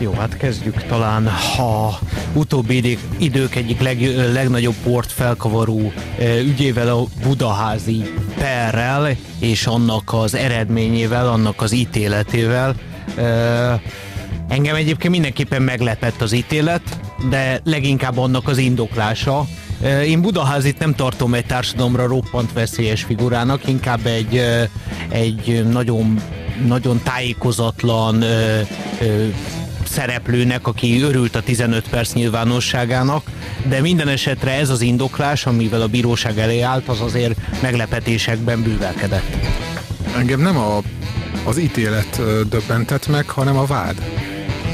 [0.00, 1.26] Jó, hát kezdjük talán
[1.58, 1.98] a
[2.32, 5.92] utóbbi idők egyik leg, legnagyobb port felkavaró
[6.44, 8.02] ügyével, a budaházi
[8.38, 12.74] perrel, és annak az eredményével, annak az ítéletével.
[14.48, 19.46] Engem egyébként mindenképpen meglepett az ítélet, de leginkább annak az indoklása.
[20.06, 24.42] Én Budaházit nem tartom egy társadalomra roppant veszélyes figurának, inkább egy,
[25.08, 26.20] egy nagyon,
[26.66, 28.24] nagyon tájékozatlan
[29.86, 33.30] szereplőnek, aki örült a 15 perc nyilvánosságának,
[33.68, 39.36] de minden esetre ez az indoklás, amivel a bíróság elé állt, az azért meglepetésekben bűvelkedett.
[40.16, 40.80] Engem nem a,
[41.44, 44.02] az ítélet döbbentett meg, hanem a vád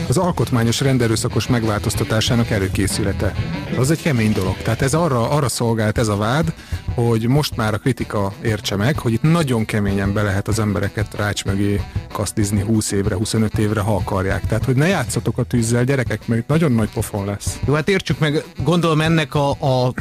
[0.08, 3.32] az alkotmányos renderőszakos megváltoztatásának előkészülete.
[3.76, 4.56] Az egy kemény dolog.
[4.56, 6.52] Tehát ez arra, arra szolgált ez a vád,
[6.94, 11.14] hogy most már a kritika értse meg, hogy itt nagyon keményen be lehet az embereket
[11.14, 11.80] rács mögé
[12.16, 14.46] kasztizni 20 évre, 25 évre, ha akarják.
[14.46, 17.58] Tehát, hogy ne játszatok a tűzzel, gyerekek, mert itt nagyon nagy pofon lesz.
[17.66, 19.92] Jó, hát értsük meg, gondolom ennek a, a, a,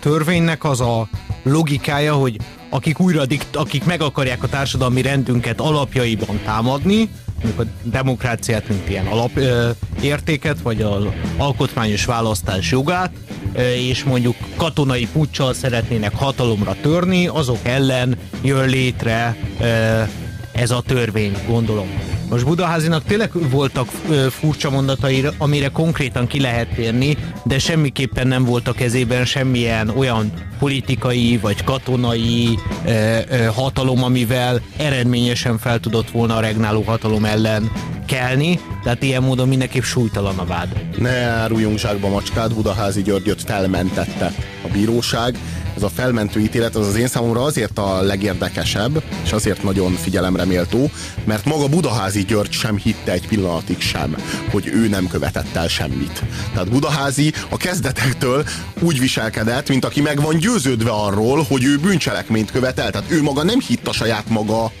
[0.00, 1.08] törvénynek az a
[1.42, 2.36] logikája, hogy
[2.70, 7.08] akik újra, akik meg akarják a társadalmi rendünket alapjaiban támadni,
[7.58, 11.04] a demokráciát, mint ilyen alapértéket, vagy az
[11.36, 13.10] alkotmányos választás jogát,
[13.76, 19.36] és mondjuk katonai puccsal szeretnének hatalomra törni, azok ellen jön létre
[20.60, 21.88] ez a törvény, gondolom.
[22.30, 23.88] Most Budaházinak tényleg voltak
[24.30, 30.32] furcsa mondatai, amire konkrétan ki lehet térni, de semmiképpen nem volt a kezében semmilyen olyan
[30.58, 37.70] politikai vagy katonai ö, ö, hatalom, amivel eredményesen fel tudott volna a regnáló hatalom ellen
[38.06, 40.84] kelni, tehát ilyen módon mindenképp súlytalan a vád.
[40.98, 44.32] Ne áruljunk zsákba macskát, Budaházi Györgyöt felmentette
[44.64, 45.38] a bíróság,
[45.80, 50.44] ez a felmentő ítélet az az én számomra azért a legérdekesebb, és azért nagyon figyelemre
[50.44, 50.90] méltó,
[51.24, 54.16] mert maga Budaházi György sem hitte egy pillanatig sem,
[54.50, 56.22] hogy ő nem követett el semmit.
[56.52, 58.44] Tehát Budaházi a kezdetektől
[58.80, 62.90] úgy viselkedett, mint aki meg van győződve arról, hogy ő bűncselekményt követel.
[62.90, 64.72] Tehát ő maga nem hitt a saját maga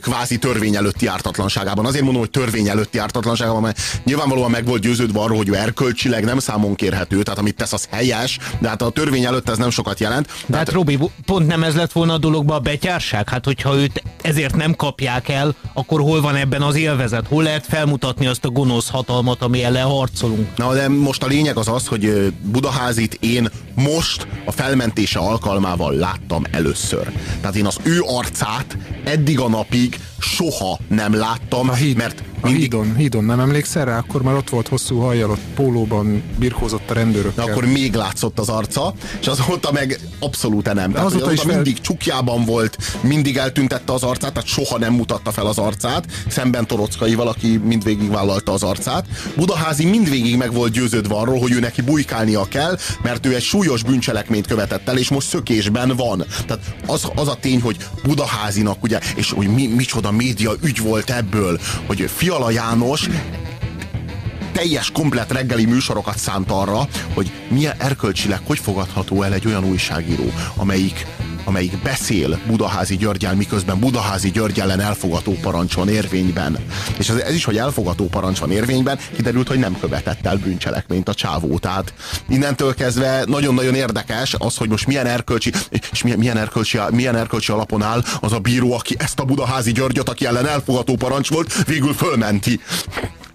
[0.00, 1.86] kvázi törvény előtti ártatlanságában.
[1.86, 6.24] Azért mondom, hogy törvény előtti ártatlanságában, mert nyilvánvalóan meg volt győződve arról, hogy ő erkölcsileg
[6.24, 9.70] nem számon kérhető, tehát amit tesz, az helyes, de hát a törvény előtt ez nem
[9.70, 10.26] sokat jelent.
[10.46, 13.28] De hát, hát Robi, pont nem ez lett volna a dologban a betyárság?
[13.28, 17.26] Hát hogyha őt ezért nem kapják el, akkor hol van ebben az élvezet?
[17.28, 20.56] Hol lehet felmutatni azt a gonosz hatalmat, ami ellen harcolunk?
[20.56, 26.44] Na, de most a lényeg az az, hogy Budaházit én most a felmentése alkalmával láttam
[26.50, 27.12] először.
[27.40, 32.46] Tehát én az ő arcát eddig a napig soha nem láttam, a híd, mert a
[32.46, 32.62] mindig...
[32.62, 33.98] hídon, hídon, nem emlékszel rá?
[33.98, 37.44] Akkor már ott volt hosszú hajjal, ott pólóban birkózott a rendőrökkel.
[37.44, 40.92] akkor még látszott az arca, és azóta meg abszolút nem.
[40.92, 41.84] Tehát, azóta, azóta is mindig fel...
[41.84, 47.14] csukjában volt, mindig eltüntette az arcát, tehát soha nem mutatta fel az arcát, szemben Toroczkai
[47.14, 49.06] valaki mindvégig vállalta az arcát.
[49.36, 53.82] Budaházi mindvégig meg volt győződve arról, hogy ő neki bujkálnia kell, mert ő egy súlyos
[53.82, 56.24] bűncselekményt követett el, és most szökésben van.
[56.46, 61.10] Tehát az, az a tény, hogy Budaházinak, ugye, és hogy mi, micsoda média ügy volt
[61.10, 63.08] ebből, hogy Fiala János
[64.52, 70.32] teljes, komplet reggeli műsorokat szánt arra, hogy milyen erkölcsileg hogy fogadható el egy olyan újságíró,
[70.56, 71.06] amelyik
[71.44, 76.56] amelyik beszél Budaházi Györgyel, miközben Budaházi György ellen elfogató parancs van érvényben.
[76.98, 81.08] És ez, ez is, hogy elfogató parancs van érvényben, kiderült, hogy nem követett el bűncselekményt
[81.08, 81.58] a csávó.
[81.58, 81.94] Tehát
[82.28, 85.52] innentől kezdve nagyon-nagyon érdekes az, hogy most milyen erkölcsi,
[85.92, 89.72] és milyen, milyen, erkölcsi, milyen erkölcsi alapon áll az a bíró, aki ezt a Budaházi
[89.72, 92.60] Györgyöt, aki ellen elfogató parancs volt, végül fölmenti.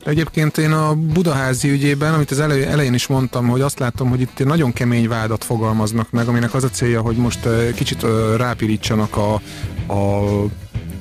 [0.08, 4.46] Egyébként én a Budaházi ügyében, amit az elején is mondtam, hogy azt látom, hogy itt
[4.46, 8.06] nagyon kemény vádat fogalmaznak meg, aminek az a célja, hogy most kicsit
[8.38, 9.34] rápirítsanak a,
[9.94, 10.24] a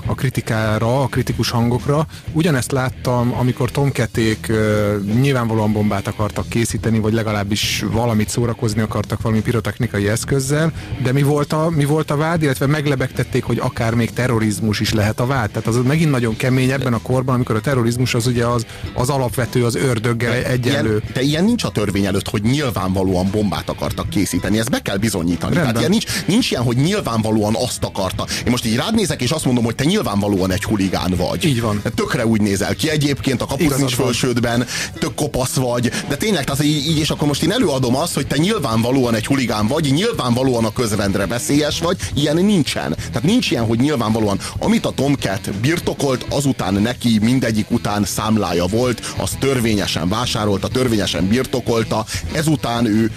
[0.06, 2.06] a kritikára, a kritikus hangokra.
[2.32, 4.52] Ugyanezt láttam, amikor tomketék
[5.20, 10.72] nyilvánvalóan bombát akartak készíteni, vagy legalábbis valamit szórakozni akartak valami pirotechnikai eszközzel,
[11.02, 14.92] de mi volt a, mi volt a vád, illetve meglebegtették, hogy akár még terrorizmus is
[14.92, 15.50] lehet a vád.
[15.50, 19.10] Tehát az megint nagyon kemény ebben a korban, amikor a terrorizmus az ugye az, az
[19.10, 20.88] alapvető, az ördöggel de egyenlő.
[20.88, 24.58] Ilyen, de ilyen nincs a törvény előtt, hogy nyilvánvalóan bombát akartak készíteni.
[24.58, 25.54] Ezt be kell bizonyítani.
[25.54, 25.74] Rendben.
[25.74, 28.26] Tehát ilyen nincs, nincs ilyen, hogy nyilvánvalóan azt akarta.
[28.44, 31.44] Én most így rád nézek, és azt mondom, hogy te nyilvánvalóan egy huligán vagy.
[31.44, 31.82] Így van.
[31.94, 33.56] Tökre úgy nézel ki egyébként, a
[33.86, 34.66] is fölsődben,
[34.98, 38.26] tök kopasz vagy, de tényleg, tehát így, így, és akkor most én előadom azt, hogy
[38.26, 42.96] te nyilvánvalóan egy huligán vagy, nyilvánvalóan a közrendre veszélyes vagy, ilyen nincsen.
[42.96, 49.14] Tehát nincs ilyen, hogy nyilvánvalóan, amit a Tomcat birtokolt, azután neki mindegyik után számlája volt,
[49.16, 53.10] az törvényesen vásárolta, törvényesen birtokolta, ezután ő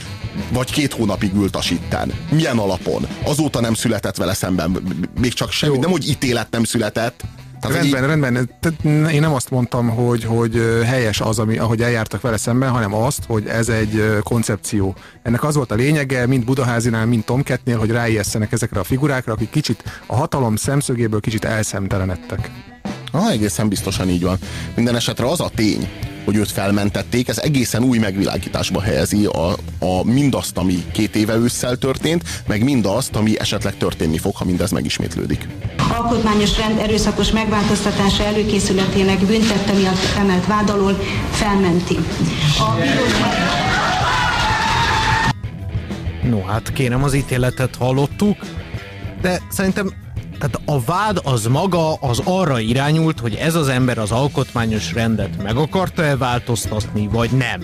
[0.52, 2.14] vagy két hónapig ült a sitten.
[2.32, 3.08] Milyen alapon?
[3.24, 4.78] Azóta nem született vele szemben,
[5.20, 5.82] még csak semmi, Jó.
[5.82, 7.24] nem hogy ítélet nem született,
[7.60, 8.10] Tehát rendben, így...
[8.10, 9.10] rendben.
[9.10, 13.24] Én nem azt mondtam, hogy, hogy helyes az, ami, ahogy eljártak vele szemben, hanem azt,
[13.28, 14.96] hogy ez egy koncepció.
[15.24, 19.50] Ennek az volt a lényege, mind Budaházinál, mind Tomketnél, hogy ráijesszenek ezekre a figurákra, akik
[19.50, 22.52] kicsit a hatalom szemszögéből kicsit elszemtelenedtek.
[23.12, 24.38] Ah, egészen biztosan így van.
[24.76, 25.90] Minden esetre az a tény,
[26.30, 31.76] hogy őt felmentették, ez egészen új megvilágításba helyezi a, a mindazt, ami két éve ősszel
[31.78, 35.48] történt, meg mindazt, ami esetleg történni fog, ha mindez megismétlődik.
[35.92, 41.00] Alkotmányos rend erőszakos megváltoztatása előkészületének büntette miatt emelt vád alól
[41.32, 41.96] felmenti.
[42.58, 42.76] A
[46.28, 48.38] No hát kérem, az ítéletet hallottuk,
[49.22, 49.94] de szerintem
[50.40, 55.44] tehát a vád az maga az arra irányult, hogy ez az ember az alkotmányos rendet
[55.44, 57.64] meg akarta-e változtatni, vagy nem.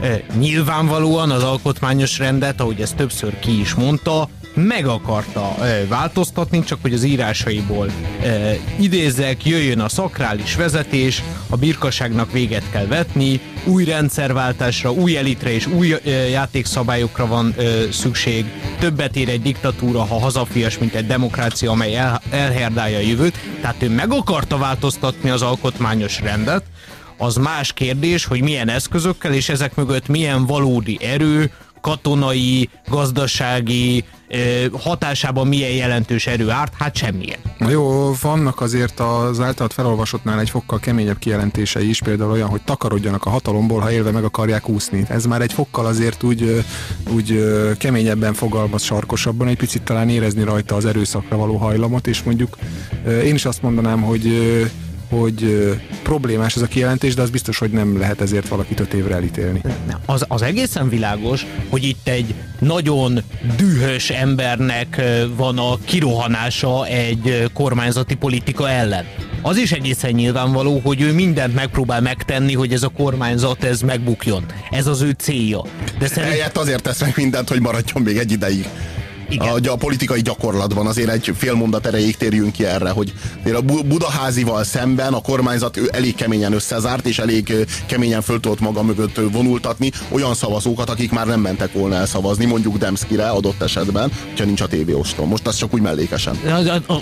[0.00, 6.64] E, nyilvánvalóan az alkotmányos rendet, ahogy ezt többször ki is mondta, meg akarta e, változtatni,
[6.64, 7.90] csak hogy az írásaiból
[8.22, 15.52] e, idézek, jöjjön a szakrális vezetés, a birkaságnak véget kell vetni, új rendszerváltásra, új elitre
[15.52, 17.62] és új e, játékszabályokra van e,
[17.92, 18.44] szükség.
[18.78, 23.38] Többet ér egy diktatúra, ha hazafias, mint egy demokrácia, amely el, elherdálja a jövőt.
[23.60, 26.62] Tehát ő meg akarta változtatni az alkotmányos rendet,
[27.18, 31.50] az más kérdés, hogy milyen eszközökkel, és ezek mögött milyen valódi erő,
[31.86, 34.04] katonai, gazdasági
[34.72, 36.72] hatásában milyen jelentős erő árt?
[36.78, 37.38] Hát semmilyen.
[37.58, 42.62] Na jó, vannak azért az általad felolvasottnál egy fokkal keményebb kijelentései is, például olyan, hogy
[42.62, 45.04] takarodjanak a hatalomból, ha élve meg akarják úszni.
[45.08, 46.64] Ez már egy fokkal azért úgy,
[47.10, 47.44] úgy
[47.78, 52.56] keményebben fogalmaz sarkosabban, egy picit talán érezni rajta az erőszakra való hajlamot, és mondjuk
[53.24, 54.26] én is azt mondanám, hogy
[55.08, 55.70] hogy
[56.02, 59.60] problémás ez a kijelentés, de az biztos, hogy nem lehet ezért valakit öt évre elítélni.
[60.06, 63.22] Az, az egészen világos, hogy itt egy nagyon
[63.56, 65.02] dühös embernek
[65.36, 69.04] van a kirohanása egy kormányzati politika ellen.
[69.42, 74.44] Az is egészen nyilvánvaló, hogy ő mindent megpróbál megtenni, hogy ez a kormányzat ez megbukjon.
[74.70, 75.62] Ez az ő célja.
[75.98, 76.32] De szerint...
[76.32, 78.68] Helyett azért tesz meg mindent, hogy maradjon még egy ideig.
[79.28, 79.48] Igen.
[79.48, 83.12] A, a politikai gyakorlatban azért egy fél mondat erejéig térjünk ki erre, hogy
[83.54, 89.20] a Budaházival szemben a kormányzat elég keményen összezárt, és elég keményen föl tudott maga mögött
[89.32, 94.44] vonultatni olyan szavazókat, akik már nem mentek volna el szavazni, mondjuk Demszkire adott esetben, hogyha
[94.44, 95.28] nincs a ostrom.
[95.28, 96.36] Most az csak úgy mellékesen.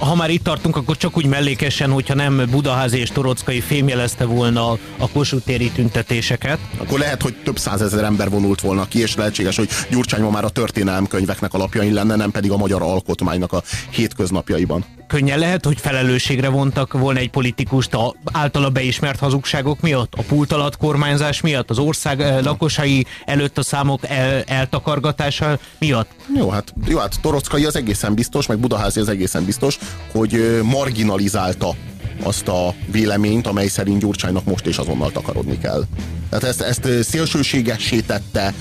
[0.01, 4.71] Ha már itt tartunk, akkor csak úgy mellékesen, hogyha nem Budaházi és Torockai fémjelezte volna
[4.99, 6.59] a Kossuth téri tüntetéseket.
[6.79, 10.45] Akkor lehet, hogy több százezer ember vonult volna ki, és lehetséges, hogy Gyurcsány ma már
[10.45, 14.85] a történelmkönyveknek alapjain lenne lenne, nem pedig a magyar alkotmánynak a hétköznapjaiban.
[15.07, 20.53] Könnyen lehet, hogy felelősségre vontak volna egy politikust a általa beismert hazugságok miatt, a pult
[20.53, 26.11] alatt kormányzás miatt, az ország eh, lakosai előtt a számok el, eltakargatása miatt.
[26.37, 29.79] Jó, hát, jó, hát Torockai az egészen biztos, meg Budaházi az egészen biztos,
[30.13, 31.75] hogy marginalizálta
[32.23, 35.85] azt a véleményt, amely szerint Gyurcsánynak most és azonnal takarodni kell.
[36.31, 38.55] Tehát ezt, ezt szélsőségessé tette,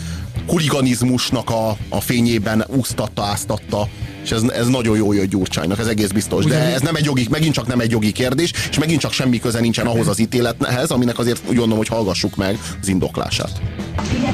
[0.48, 3.88] huliganizmusnak a, a fényében úsztatta, áztatta,
[4.24, 6.46] és ez, ez nagyon jó jött Gyurcsánynak, ez egész biztos.
[6.46, 9.40] De ez nem egy jogi, megint csak nem egy jogi kérdés, és megint csak semmi
[9.40, 13.62] köze nincsen ahhoz az ítélethez, aminek azért úgy gondolom, hogy hallgassuk meg az indoklását.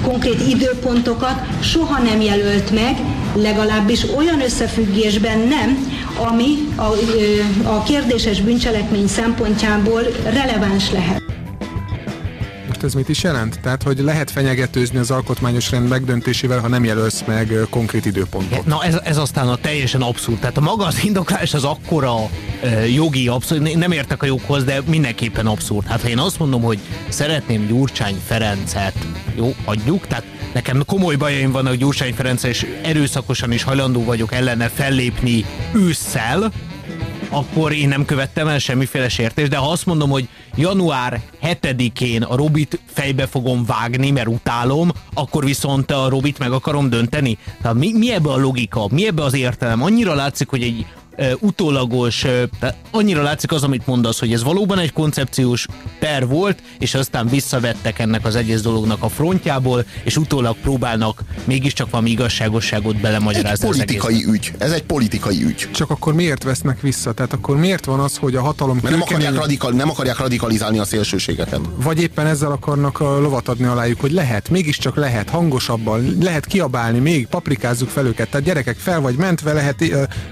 [0.03, 2.97] Konkrét időpontokat soha nem jelölt meg,
[3.35, 6.91] legalábbis olyan összefüggésben nem, ami a,
[7.63, 11.18] a kérdéses bűncselekmény szempontjából releváns lehet
[12.81, 13.59] most ez mit is jelent?
[13.61, 18.65] Tehát, hogy lehet fenyegetőzni az alkotmányos rend megdöntésével, ha nem jelölsz meg konkrét időpontot.
[18.65, 20.39] Na ez, ez aztán a teljesen abszurd.
[20.39, 24.81] Tehát a maga az indoklás az akkora uh, jogi abszurd, nem értek a joghoz, de
[24.85, 25.87] mindenképpen abszurd.
[25.87, 28.95] Hát ha én azt mondom, hogy szeretném Gyurcsány Ferencet,
[29.35, 34.69] jó, adjuk, tehát nekem komoly bajaim vannak Gyurcsány Ferenc, és erőszakosan is hajlandó vagyok ellene
[34.69, 36.51] fellépni ősszel,
[37.29, 42.35] akkor én nem követtem el semmiféle sértést, de ha azt mondom, hogy január 7-én a
[42.35, 47.37] Robit fejbe fogom vágni, mert utálom, akkor viszont a Robit meg akarom dönteni.
[47.61, 49.83] Tehát mi, mi ebbe a logika, mi ebbe az értelem?
[49.83, 50.85] Annyira látszik, hogy egy
[51.39, 52.19] utólagos,
[52.59, 55.65] tehát annyira látszik az, amit mondasz, hogy ez valóban egy koncepciós
[55.99, 61.89] per volt, és aztán visszavettek ennek az egész dolognak a frontjából, és utólag próbálnak mégiscsak
[61.89, 63.67] valami igazságosságot belemagyarázni.
[63.67, 64.51] Egy politikai ügy.
[64.57, 65.67] Ez egy politikai ügy.
[65.71, 67.13] Csak akkor miért vesznek vissza?
[67.13, 68.79] Tehát akkor miért van az, hogy a hatalom...
[68.81, 71.59] Mert nem akarják, radikal, nem akarják radikalizálni a szélsőségeket.
[71.75, 76.99] Vagy éppen ezzel akarnak a lovat adni alájuk, hogy lehet, mégiscsak lehet, hangosabban, lehet kiabálni,
[76.99, 78.29] még paprikázzuk fel őket.
[78.29, 79.81] Tehát gyerekek fel vagy mentve lehet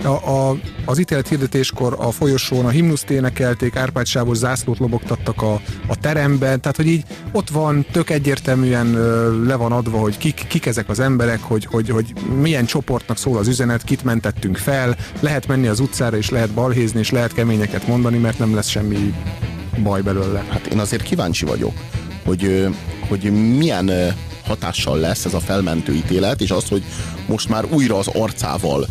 [0.03, 0.57] a, a, a
[0.89, 6.61] az ítélet hirdetéskor a folyosón a himnuszt énekelték, Árpád sávos zászlót lobogtattak a, a teremben,
[6.61, 8.91] tehát hogy így ott van, tök egyértelműen
[9.45, 13.37] le van adva, hogy kik, kik ezek az emberek, hogy, hogy, hogy milyen csoportnak szól
[13.37, 17.87] az üzenet, kit mentettünk fel, lehet menni az utcára, és lehet balhézni, és lehet keményeket
[17.87, 19.13] mondani, mert nem lesz semmi
[19.83, 20.45] baj belőle.
[20.49, 21.73] Hát én azért kíváncsi vagyok,
[22.25, 22.67] hogy,
[23.07, 23.91] hogy milyen
[24.45, 26.83] hatással lesz ez a felmentő ítélet, és az, hogy
[27.27, 28.87] most már újra az arcával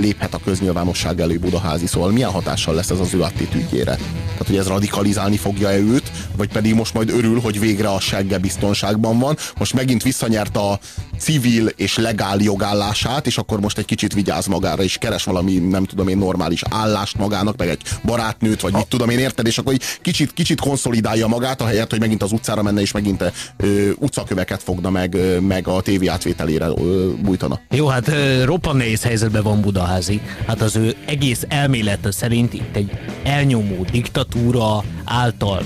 [0.00, 3.94] léphet a köznyilvánosság elé Budaházi, szóval milyen hatással lesz ez az ő attitűdjére?
[3.94, 8.38] Tehát, hogy ez radikalizálni fogja-e őt, vagy pedig most majd örül, hogy végre a segge
[8.38, 9.36] biztonságban van.
[9.58, 10.78] Most megint visszanyert a
[11.18, 15.84] civil és legál jogállását, és akkor most egy kicsit vigyáz magára, és keres valami, nem
[15.84, 19.72] tudom én, normális állást magának, meg egy barátnőt, vagy mit tudom én, érted, és akkor
[19.72, 24.62] egy kicsit, kicsit konszolidálja magát, ahelyett, hogy megint az utcára menne, és megint ö, utcaköveket
[24.62, 27.60] fogna meg, ö, meg a tévé átvételére ö, bújtana.
[27.70, 30.20] Jó, hát ö, roppan nehéz helyzetben van Budaházi.
[30.46, 32.90] Hát az ő egész elmélete szerint itt egy
[33.22, 35.62] elnyomó diktatúra által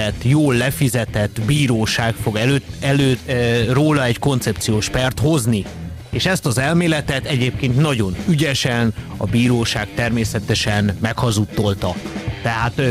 [0.00, 3.32] fizetett, jól lefizetett bíróság fog előtt, előtt
[3.70, 5.64] róla egy koncepciós pert hozni.
[6.10, 11.94] És ezt az elméletet egyébként nagyon ügyesen a bíróság természetesen meghazudtolta.
[12.42, 12.82] Tehát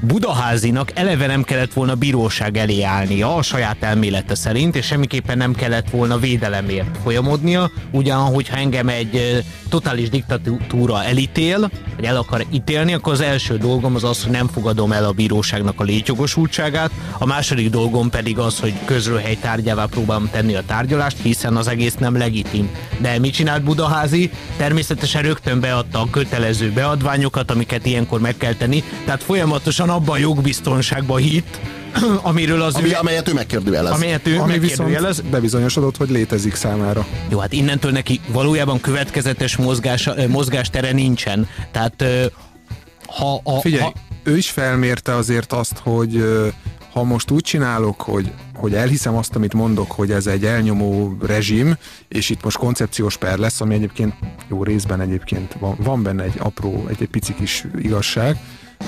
[0.00, 5.54] Budaházinak eleve nem kellett volna bíróság elé állnia a saját elmélete szerint, és semmiképpen nem
[5.54, 12.92] kellett volna védelemért folyamodnia, ugyan, hogyha engem egy totális diktatúra elítél, vagy el akar ítélni,
[12.94, 17.26] akkor az első dolgom az az, hogy nem fogadom el a bíróságnak a létjogosultságát, a
[17.26, 22.16] második dolgom pedig az, hogy közrőhely tárgyává próbálom tenni a tárgyalást, hiszen az egész nem
[22.16, 22.70] legitim.
[22.98, 24.30] De mit csinált Budaházi?
[24.56, 30.18] Természetesen rögtön beadta a kötelező beadványokat, amiket ilyenkor meg kell tenni, tehát folyamatosan abban a
[30.18, 31.60] jogbiztonságban hit,
[32.22, 33.92] amiről az Ami, ő, amelyet ő megkérdőjelez.
[33.92, 37.06] Amelyet ő Ami viszont bebizonyosodott, hogy létezik számára.
[37.28, 41.48] Jó, hát innentől neki valójában következetes mozgás, mozgástere nincsen.
[41.70, 42.04] Tehát
[43.06, 43.40] ha...
[43.44, 43.92] A, Figyelj, ha...
[44.22, 46.24] ő is felmérte azért azt, hogy
[46.92, 51.76] ha most úgy csinálok, hogy, hogy elhiszem azt, amit mondok, hogy ez egy elnyomó rezsim,
[52.08, 54.14] és itt most koncepciós per lesz, ami egyébként
[54.48, 58.36] jó részben egyébként van, van benne egy apró, egy, egy pici kis igazság,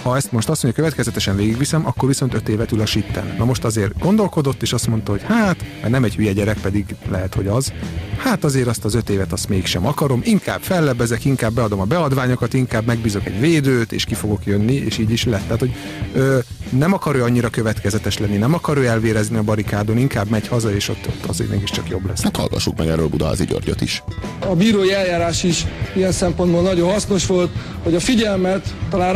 [0.02, 3.35] ha ezt most azt mondja, következetesen végigviszem, akkor viszont öt évet ül a sitten.
[3.38, 6.85] Na most azért gondolkodott, és azt mondta, hogy hát, mert nem egy hülye gyerek, pedig
[7.11, 7.73] lehet, hogy az.
[8.18, 12.54] Hát azért azt az öt évet azt mégsem akarom, inkább fellebezek, inkább beadom a beadványokat,
[12.54, 15.42] inkább megbízok egy védőt, és ki fogok jönni, és így is lett.
[15.42, 15.75] Tehát, hogy
[16.14, 16.38] ö,
[16.70, 20.75] nem akar ő annyira következetes lenni, nem akar ő elvérezni a barikádon, inkább megy haza,
[20.75, 22.23] és ott, ott azért mégiscsak jobb lesz.
[22.23, 24.02] Hát hallgassuk meg erről Budaházi Györgyöt is.
[24.38, 27.50] A bírói eljárás is ilyen szempontból nagyon hasznos volt,
[27.82, 29.12] hogy a figyelmet talán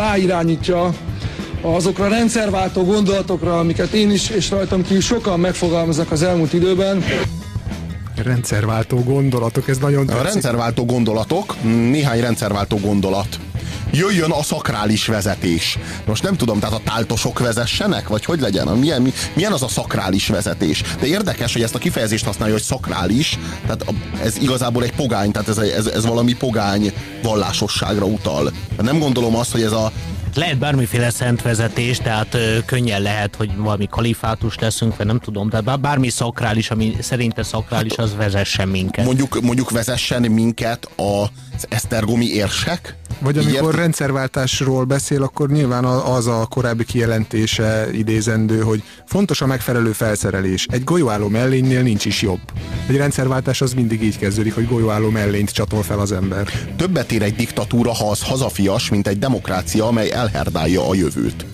[0.66, 0.94] ráirányítja
[1.60, 7.04] azokra a rendszerváltó gondolatokra, amiket én is és rajtam kívül sokan megfogalmaznak az elmúlt időben.
[8.16, 10.20] Rendszerváltó gondolatok, ez nagyon tetszik.
[10.20, 13.38] A rendszerváltó gondolatok, néhány rendszerváltó gondolat
[13.94, 15.78] jöjjön a szakrális vezetés.
[16.06, 18.66] Most nem tudom, tehát a táltosok vezessenek, vagy hogy legyen?
[18.66, 20.82] Milyen, milyen az a szakrális vezetés?
[21.00, 23.84] De érdekes, hogy ezt a kifejezést használja, hogy szakrális, tehát
[24.22, 26.92] ez igazából egy pogány, tehát ez, ez, ez valami pogány
[27.22, 28.52] vallásosságra utal.
[28.82, 29.92] Nem gondolom azt, hogy ez a
[30.36, 35.60] lehet bármiféle szentvezetés, tehát ö, könnyen lehet, hogy valami kalifátus leszünk, vagy nem tudom, de
[35.60, 39.04] bármi szakrális, ami szerinte szakrális, az vezessen minket.
[39.04, 42.96] Mondjuk, mondjuk vezessen minket az esztergomi érsek?
[43.18, 43.74] Vagy amikor Ilyet?
[43.74, 50.66] rendszerváltásról beszél, akkor nyilván az a korábbi kijelentése idézendő, hogy fontos a megfelelő felszerelés.
[50.70, 52.40] Egy golyóálló mellénynél nincs is jobb.
[52.88, 56.48] Egy rendszerváltás az mindig így kezdődik, hogy golyóálló mellényt csatol fel az ember.
[56.76, 61.46] Többet ér egy diktatúra, ha az hazafias, mint egy demokrácia, amely elherdálja a jövőt.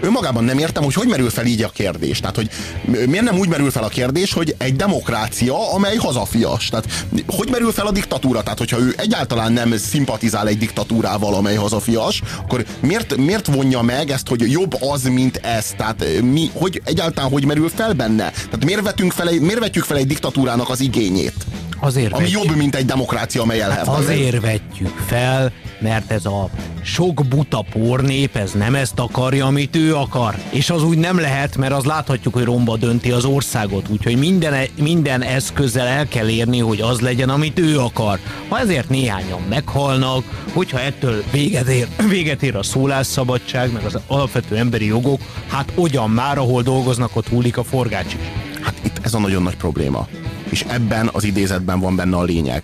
[0.00, 2.20] Önmagában nem értem, hogy hogy merül fel így a kérdés.
[2.20, 2.50] Tehát, hogy
[2.86, 6.68] miért nem úgy merül fel a kérdés, hogy egy demokrácia, amely hazafias.
[6.68, 8.42] Tehát, hogy merül fel a diktatúra?
[8.42, 10.58] Tehát, hogyha ő egyáltalán nem szimpatizál egy
[11.04, 15.66] diktatúrával, amely hazafias, akkor miért, miért vonja meg ezt, hogy jobb az, mint ez?
[15.76, 18.30] Tehát, mi, hogy egyáltalán hogy merül fel benne?
[18.30, 21.34] Tehát miért, vetünk fel egy, miért vetjük fel egy diktatúrának az igényét?
[21.80, 22.42] Azért ami vetjük.
[22.42, 23.94] jobb, mint egy demokrácia, amely elherdel.
[23.94, 26.48] Hát azért vetjük fel, mert ez a
[26.82, 30.34] sok buta pornép, ez nem ezt akarja, amit ő akar.
[30.50, 33.88] És az úgy nem lehet, mert az láthatjuk, hogy romba dönti az országot.
[33.88, 38.18] Úgyhogy minden, minden eszközzel el kell érni, hogy az legyen, amit ő akar.
[38.48, 44.56] Ha ezért néhányan meghalnak, hogyha ettől véget ér, véget ér a szólásszabadság, meg az alapvető
[44.56, 48.20] emberi jogok, hát ugyan már, ahol dolgoznak, ott hullik a forgács is.
[48.60, 50.08] Hát itt ez a nagyon nagy probléma.
[50.48, 52.62] És ebben az idézetben van benne a lényeg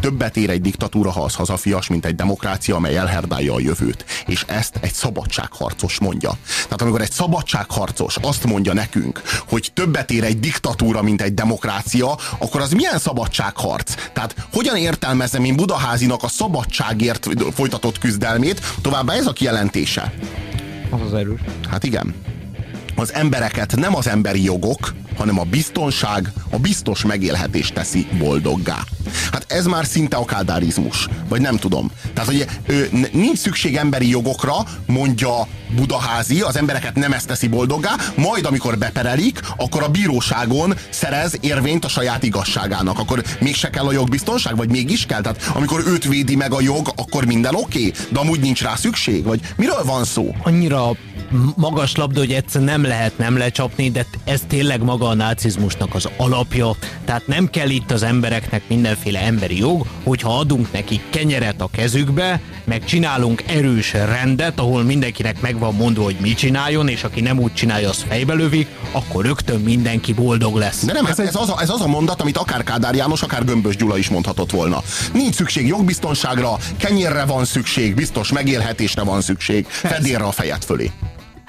[0.00, 4.04] többet ér egy diktatúra, ha az hazafias, mint egy demokrácia, amely elherdálja a jövőt.
[4.26, 6.32] És ezt egy szabadságharcos mondja.
[6.64, 12.18] Tehát amikor egy szabadságharcos azt mondja nekünk, hogy többet ér egy diktatúra, mint egy demokrácia,
[12.38, 13.94] akkor az milyen szabadságharc?
[14.12, 18.60] Tehát hogyan értelmezem én Budaházinak a szabadságért folytatott küzdelmét?
[18.82, 20.12] Továbbá ez a kijelentése.
[20.90, 21.40] Az az erős.
[21.70, 22.14] Hát igen
[22.94, 28.78] az embereket nem az emberi jogok, hanem a biztonság, a biztos megélhetés teszi boldoggá.
[29.32, 31.90] Hát ez már szinte a kádárizmus, vagy nem tudom.
[32.14, 34.54] Tehát, hogy ő, nincs szükség emberi jogokra,
[34.86, 41.36] mondja Budaházi, az embereket nem ezt teszi boldoggá, majd amikor beperelik, akkor a bíróságon szerez
[41.40, 42.98] érvényt a saját igazságának.
[42.98, 45.20] Akkor mégse kell a jogbiztonság, vagy mégis kell?
[45.20, 48.74] Tehát amikor őt védi meg a jog, akkor minden oké, okay, de amúgy nincs rá
[48.74, 49.24] szükség?
[49.24, 50.34] Vagy miről van szó?
[50.42, 50.90] Annyira
[51.56, 56.08] magas labda, hogy egyszer nem lehet nem lecsapni, de ez tényleg maga a nácizmusnak az
[56.16, 56.70] alapja.
[57.04, 62.40] Tehát nem kell itt az embereknek mindenféle emberi jog, hogyha adunk neki kenyeret a kezükbe,
[62.64, 67.38] meg csinálunk erős rendet, ahol mindenkinek meg van mondva, hogy mit csináljon, és aki nem
[67.38, 70.84] úgy csinálja, az fejbe lövik, akkor rögtön mindenki boldog lesz.
[70.84, 73.44] De nem, ez, ez, az, a, ez az a mondat, amit akár Kádár János, akár
[73.44, 74.82] Gömbös Gyula is mondhatott volna.
[75.12, 80.90] Nincs szükség jogbiztonságra, kenyérre van szükség, biztos megélhetésre van szükség, fedélre a fejed fölé.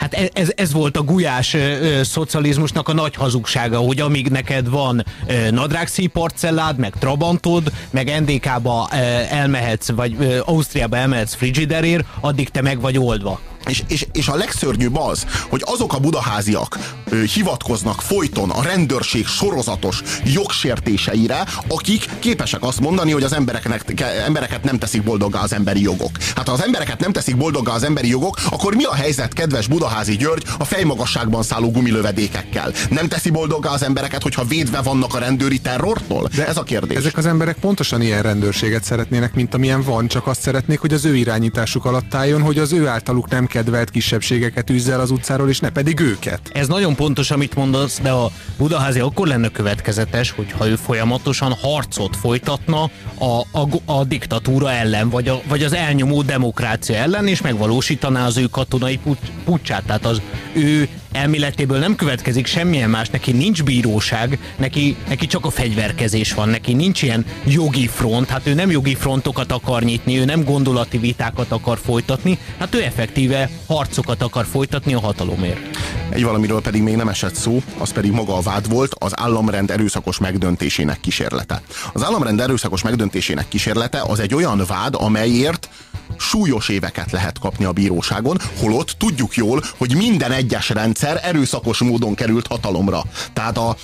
[0.01, 4.69] Hát e- ez, ez volt a gulyás ö, szocializmusnak a nagy hazugsága, hogy amíg neked
[4.69, 8.95] van ö, nadrágszi parcellád, meg Trabantod, meg NDK-ba ö,
[9.29, 13.50] elmehetsz, vagy ö, Ausztriába elmehetsz frigiderér, addig te meg vagy oldva.
[13.67, 16.77] És, és, és a legszörnyűbb az, hogy azok a budaháziak
[17.09, 24.05] ö, hivatkoznak folyton a rendőrség sorozatos jogsértéseire, akik képesek azt mondani, hogy az embereknek, ke,
[24.05, 26.11] embereket nem teszik boldoggá az emberi jogok.
[26.35, 29.67] Hát ha az embereket nem teszik boldoggá az emberi jogok, akkor mi a helyzet, kedves
[29.67, 32.71] Budaházi György, a fejmagasságban szálló gumilövedékekkel?
[32.89, 36.29] Nem teszi boldoggá az embereket, hogyha védve vannak a rendőri terrortól?
[36.35, 36.97] De ez a kérdés.
[36.97, 41.05] Ezek az emberek pontosan ilyen rendőrséget szeretnének, mint amilyen van, csak azt szeretnék, hogy az
[41.05, 45.59] ő irányításuk alatt álljon, hogy az ő általuk nem kedvelt kisebbségeket üzzel az utcáról, és
[45.59, 46.39] ne pedig őket.
[46.53, 52.15] Ez nagyon pontos, amit mondasz, de a Budaházi akkor lenne következetes, hogyha ő folyamatosan harcot
[52.15, 58.25] folytatna a, a, a diktatúra ellen, vagy, a, vagy az elnyomó demokrácia ellen, és megvalósítaná
[58.25, 58.99] az ő katonai
[59.43, 59.83] pucsát.
[59.83, 60.21] Tehát az
[60.53, 66.49] ő elméletéből nem következik semmilyen más, neki nincs bíróság, neki, neki csak a fegyverkezés van,
[66.49, 70.97] neki nincs ilyen jogi front, hát ő nem jogi frontokat akar nyitni, ő nem gondolati
[70.97, 75.77] vitákat akar folytatni, hát ő effektíve harcokat akar folytatni a hatalomért.
[76.09, 79.71] Egy valamiről pedig még nem esett szó, az pedig maga a vád volt, az államrend
[79.71, 81.61] erőszakos megdöntésének kísérlete.
[81.93, 85.69] Az államrend erőszakos megdöntésének kísérlete az egy olyan vád, amelyért
[86.17, 92.15] súlyos éveket lehet kapni a bíróságon, holott tudjuk jól, hogy minden egyes rendszer erőszakos módon
[92.15, 93.01] került hatalomra.
[93.33, 93.75] Tehát a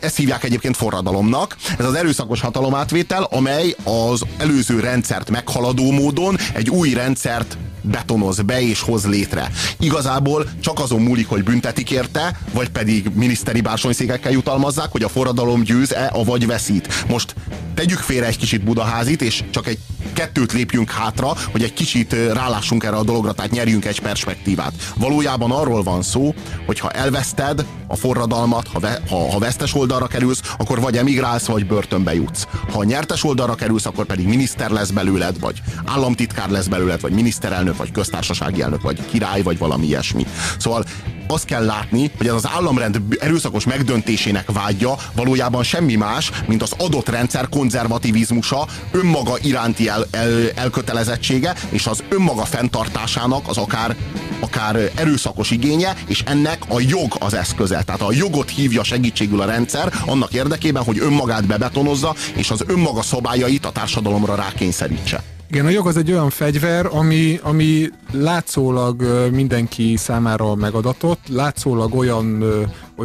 [0.00, 1.56] ezt hívják egyébként forradalomnak.
[1.78, 8.62] Ez az erőszakos hatalomátvétel, amely az előző rendszert meghaladó módon egy új rendszert betonoz be
[8.62, 9.50] és hoz létre.
[9.78, 15.62] Igazából csak azon múlik, hogy büntetik érte, vagy pedig miniszteri bársonyszékekkel jutalmazzák, hogy a forradalom
[15.62, 17.04] győz-e, vagy veszít.
[17.08, 17.34] Most
[17.74, 19.78] tegyük félre egy kicsit Budaházit, és csak egy
[20.12, 24.72] kettőt lépjünk hátra, hogy egy kicsit rálássunk erre a dologra, tehát nyerjünk egy perspektívát.
[24.96, 26.34] Valójában arról van szó,
[26.66, 31.46] hogy ha elveszted a forradalmat, ha, ve, ha, ha vesztes oldalra kerülsz, akkor vagy emigrálsz,
[31.46, 32.46] vagy börtönbe jutsz.
[32.72, 37.12] Ha a nyertes oldalra kerülsz, akkor pedig miniszter lesz belőled, vagy államtitkár lesz belőled, vagy
[37.12, 40.26] miniszterelnök, vagy köztársasági elnök, vagy király, vagy valami ilyesmi.
[40.58, 40.84] Szóval
[41.26, 46.72] azt kell látni, hogy ez az államrend erőszakos megdöntésének vágya valójában semmi más, mint az
[46.78, 53.96] adott rendszer konzervativizmusa, önmaga iránti el, el, elkötelezettsége, és az önmaga fenntartásának az akár,
[54.40, 57.82] akár erőszakos igénye, és ennek a jog az eszköze.
[57.82, 63.02] Tehát a jogot hívja segítségül a rendszer annak érdekében, hogy önmagát bebetonozza, és az önmaga
[63.02, 65.22] szabályait a társadalomra rákényszerítse.
[65.50, 72.44] Igen, a jog az egy olyan fegyver, ami, ami látszólag mindenki számára megadatott, látszólag olyan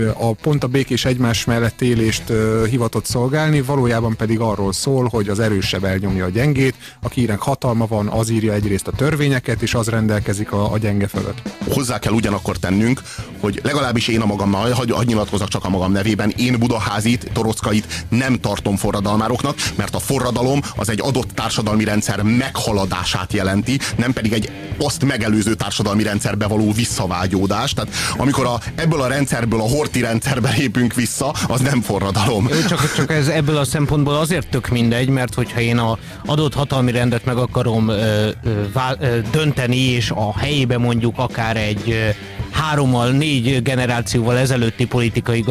[0.03, 2.23] a pont a békés egymás mellett élést
[2.69, 8.07] hivatott szolgálni, valójában pedig arról szól, hogy az erősebb elnyomja a gyengét, akinek hatalma van,
[8.07, 11.41] az írja egyrészt a törvényeket, és az rendelkezik a, a gyenge fölött.
[11.69, 13.01] Hozzá kell ugyanakkor tennünk,
[13.39, 18.05] hogy legalábbis én a magammal, hogy, hogy nyilatkozak csak a magam nevében, én Budaházit, Torockait
[18.09, 24.33] nem tartom forradalmároknak, mert a forradalom az egy adott társadalmi rendszer meghaladását jelenti, nem pedig
[24.33, 27.75] egy azt megelőző társadalmi rendszerbe való visszavágyódást.
[27.75, 32.47] Tehát amikor a, ebből a rendszerből a horti rendszerbe lépünk vissza, az nem forradalom.
[32.49, 36.53] Jó, csak, csak ez ebből a szempontból azért tök mindegy, mert hogyha én a adott
[36.53, 41.89] hatalmi rendet meg akarom ö, ö, vál, ö, dönteni, és a helyébe mondjuk akár egy
[41.89, 42.09] ö,
[42.55, 45.45] hárommal, négy generációval ezelőtti politikai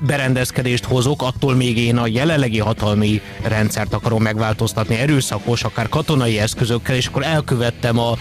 [0.00, 6.94] berendezkedést hozok, attól még én a jelenlegi hatalmi rendszert akarom megváltoztatni erőszakos, akár katonai eszközökkel,
[6.94, 8.16] és akkor elkövettem a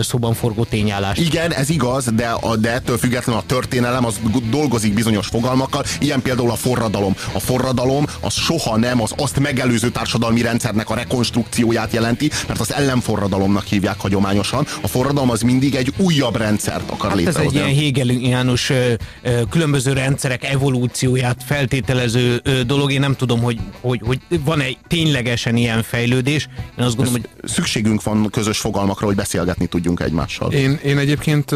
[0.00, 1.20] szóban forgó tényállást.
[1.20, 6.22] Igen, ez igaz, de, a, de ettől függetlenül a történelem az dolgozik bizonyos fogalmakkal, ilyen
[6.22, 7.14] például a forradalom.
[7.32, 12.74] A forradalom az soha nem az azt megelőző társadalmi rendszernek a rekonstrukcióját jelenti, mert az
[12.74, 14.66] ellenforradalomnak hívják hagyományosan.
[14.80, 17.26] A forradalom az mindig egy újabb rendszert akar hát.
[17.26, 18.72] Ez egy ilyen hegeliánus
[19.50, 22.92] különböző rendszerek evolúcióját feltételező dolog.
[22.92, 26.48] Én nem tudom, hogy, hogy, hogy van-e ténylegesen ilyen fejlődés.
[26.78, 30.52] Én azt gondolom, hogy szükségünk van közös fogalmakra, hogy beszélgetni tudjunk egymással.
[30.52, 31.54] Én, én egyébként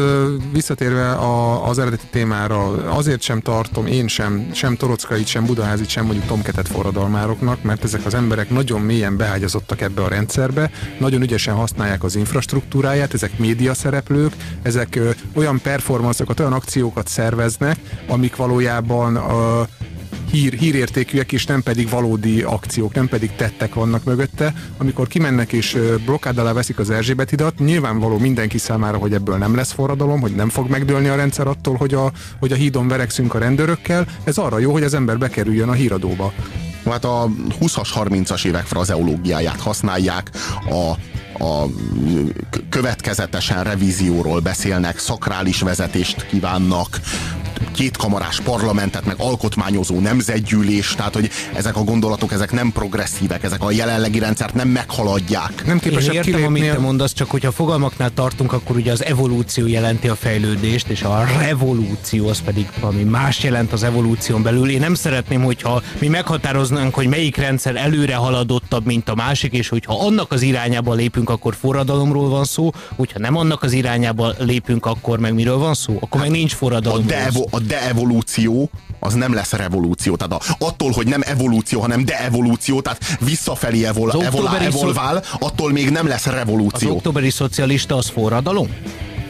[0.51, 6.05] visszatérve a, az eredeti témára, azért sem tartom én sem, sem Torockait, sem Budaházit, sem
[6.05, 11.55] mondjuk Tomketet forradalmároknak, mert ezek az emberek nagyon mélyen beágyazottak ebbe a rendszerbe, nagyon ügyesen
[11.55, 15.09] használják az infrastruktúráját, ezek média szereplők, ezek ö,
[15.47, 19.61] olyan performanszokat, olyan akciókat szerveznek, amik valójában ö,
[20.31, 24.53] hír, hírértékűek, és nem pedig valódi akciók, nem pedig tettek vannak mögötte.
[24.77, 29.55] Amikor kimennek és blokkád alá veszik az Erzsébet hidat, nyilvánvaló mindenki számára, hogy ebből nem
[29.55, 33.33] lesz forradalom, hogy nem fog megdőlni a rendszer attól, hogy a, hogy a hídon verekszünk
[33.33, 34.07] a rendőrökkel.
[34.23, 36.33] Ez arra jó, hogy az ember bekerüljön a híradóba.
[36.85, 37.29] Hát a
[37.59, 40.29] 20-as, 30-as évek frazeológiáját használják,
[40.69, 40.93] a
[41.39, 41.65] a
[42.69, 46.99] következetesen revízióról beszélnek, szakrális vezetést kívánnak,
[47.77, 53.71] kétkamarás parlamentet, meg alkotmányozó nemzetgyűlés, tehát hogy ezek a gondolatok, ezek nem progresszívek, ezek a
[53.71, 55.65] jelenlegi rendszert nem meghaladják.
[55.65, 59.67] Nem képesek Én értem, amit te mondasz, csak hogyha fogalmaknál tartunk, akkor ugye az evolúció
[59.67, 64.69] jelenti a fejlődést, és a revolúció az pedig valami más jelent az evolúción belül.
[64.69, 69.69] Én nem szeretném, hogyha mi meghatároznánk, hogy melyik rendszer előre haladottabb, mint a másik, és
[69.69, 74.85] hogyha annak az irányába lépünk, akkor forradalomról van szó, hogyha nem annak az irányába lépünk,
[74.85, 75.95] akkor meg miről van szó?
[75.95, 77.05] Akkor hát meg nincs forradalom.
[77.05, 80.15] A, devo, a de-evolúció az nem lesz revolúció.
[80.15, 85.89] Tehát a, attól, hogy nem evolúció, hanem de-evolúció, tehát visszafelé evol, evolá, evolvál, attól még
[85.89, 86.89] nem lesz revolúció.
[86.89, 88.75] Az októberi szocialista az forradalom?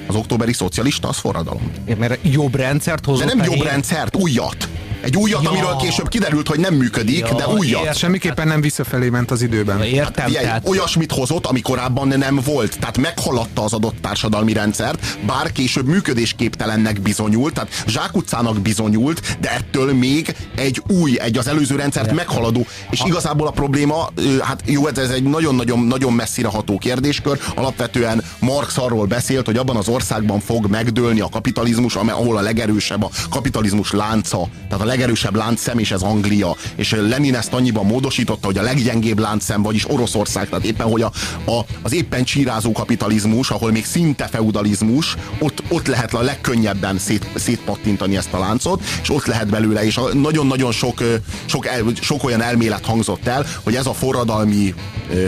[0.08, 1.72] Az októberi szocialista az forradalom.
[1.98, 3.28] Mert jobb rendszert hozott.
[3.28, 4.68] De nem jobb rendszert, újat.
[5.02, 5.50] Egy újat, ja.
[5.50, 7.86] amiről később kiderült, hogy nem működik, ja, de újat.
[7.86, 9.82] Ért, semmiképpen nem visszafelé ment az időben.
[9.84, 10.68] Értem, hát, tehát...
[10.68, 12.80] Olyasmit hozott, ami korábban nem volt.
[12.80, 19.94] Tehát meghaladta az adott társadalmi rendszert, bár később működésképtelennek bizonyult, tehát zsákutcának bizonyult, de ettől
[19.94, 22.26] még egy új, egy az előző rendszert Értem.
[22.26, 22.66] meghaladó.
[22.90, 23.08] És a...
[23.08, 24.10] igazából a probléma,
[24.42, 27.40] hát jó, ez egy nagyon-nagyon nagyon messzire ható kérdéskör.
[27.56, 33.04] Alapvetően Marx arról beszélt, hogy abban az országban fog megdőlni a kapitalizmus, ahol a legerősebb
[33.04, 34.48] a kapitalizmus lánca.
[34.70, 36.56] Tehát a legerősebb láncszem, és ez Anglia.
[36.76, 41.12] És Lenin ezt annyiban módosította, hogy a leggyengébb láncszem, vagyis Oroszország, tehát éppen, hogy a,
[41.46, 47.30] a, az éppen csírázó kapitalizmus, ahol még szinte feudalizmus, ott, ott lehet a legkönnyebben szét,
[47.36, 51.04] szétpattintani ezt a láncot, és ott lehet belőle, és nagyon-nagyon sok,
[51.46, 54.74] sok, el, sok olyan elmélet hangzott el, hogy ez a forradalmi,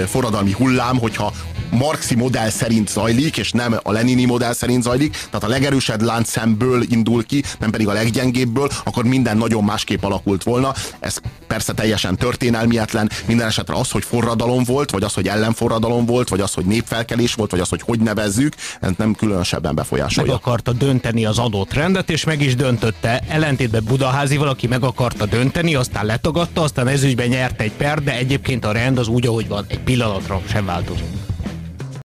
[0.07, 1.33] forradalmi hullám, hogyha
[1.71, 6.83] marxi modell szerint zajlik, és nem a lenini modell szerint zajlik, tehát a legerősebb láncszemből
[6.89, 10.73] indul ki, nem pedig a leggyengébből, akkor minden nagyon másképp alakult volna.
[10.99, 16.29] Ez persze teljesen történelmietlen, minden esetre az, hogy forradalom volt, vagy az, hogy ellenforradalom volt,
[16.29, 20.31] vagy az, hogy népfelkelés volt, vagy az, hogy hogy nevezzük, ez nem különösebben befolyásolja.
[20.31, 23.21] Meg akarta dönteni az adott rendet, és meg is döntötte.
[23.27, 28.65] Ellentétben Budaházi valaki meg akarta dönteni, aztán letagadta, aztán ezügyben nyert egy per, de egyébként
[28.65, 31.28] a rend az úgy, ahogy van, egy pillanatra sem változott.